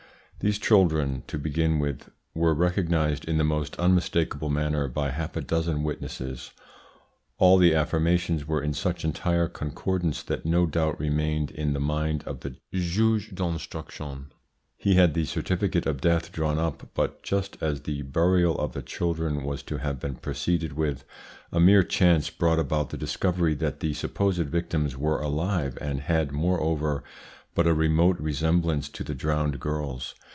These 0.43 0.57
children, 0.57 1.21
to 1.27 1.37
begin 1.37 1.77
with, 1.77 2.09
were 2.33 2.55
recognised 2.55 3.25
in 3.25 3.37
the 3.37 3.43
most 3.43 3.75
unmistakable 3.77 4.49
manner 4.49 4.87
by 4.87 5.11
half 5.11 5.35
a 5.35 5.41
dozen 5.41 5.83
witnesses. 5.83 6.49
All 7.37 7.59
the 7.59 7.75
affirmations 7.75 8.47
were 8.47 8.59
in 8.63 8.73
such 8.73 9.05
entire 9.05 9.47
concordance 9.47 10.23
that 10.23 10.43
no 10.43 10.65
doubt 10.65 10.99
remained 10.99 11.51
in 11.51 11.73
the 11.73 11.79
mind 11.79 12.23
of 12.25 12.39
the 12.39 12.55
juge 12.73 13.35
d'instruction. 13.35 14.31
He 14.79 14.95
had 14.95 15.13
the 15.13 15.25
certificate 15.25 15.85
of 15.85 16.01
death 16.01 16.31
drawn 16.31 16.57
up, 16.57 16.89
but 16.95 17.21
just 17.21 17.61
as 17.61 17.81
the 17.81 18.01
burial 18.01 18.57
of 18.57 18.71
the 18.73 18.81
children 18.81 19.43
was 19.43 19.61
to 19.61 19.77
have 19.77 19.99
been 19.99 20.15
proceeded 20.15 20.73
with, 20.73 21.03
a 21.51 21.59
mere 21.59 21.83
chance 21.83 22.31
brought 22.31 22.57
about 22.57 22.89
the 22.89 22.97
discovery 22.97 23.53
that 23.53 23.79
the 23.79 23.93
supposed 23.93 24.41
victims 24.49 24.97
were 24.97 25.21
alive, 25.21 25.77
and 25.79 25.99
had, 26.01 26.31
moreover, 26.31 27.03
but 27.53 27.67
a 27.67 27.75
remote 27.75 28.19
resemblance 28.19 28.89
to 28.89 29.03
the 29.03 29.13
drowned 29.13 29.59
girls. 29.59 30.15